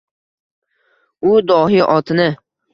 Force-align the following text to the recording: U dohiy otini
U 1.33 1.37
dohiy 1.53 1.87
otini 1.99 2.29